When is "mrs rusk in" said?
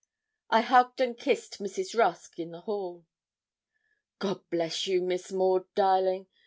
1.59-2.49